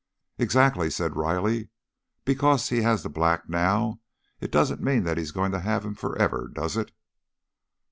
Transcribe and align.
"Exactly," 0.39 0.89
said 0.89 1.15
Riley. 1.15 1.69
"Because 2.25 2.69
he 2.69 2.81
has 2.81 3.03
the 3.03 3.07
black 3.09 3.47
now, 3.47 3.99
it 4.39 4.51
doesn't 4.51 4.81
mean 4.81 5.03
that 5.03 5.19
he's 5.19 5.29
going 5.29 5.51
to 5.51 5.59
have 5.59 5.85
him 5.85 5.93
forever, 5.93 6.49
does 6.51 6.75
it?" 6.75 6.91